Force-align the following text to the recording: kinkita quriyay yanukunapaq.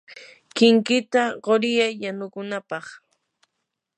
kinkita 0.55 1.23
quriyay 1.43 1.93
yanukunapaq. 2.03 2.85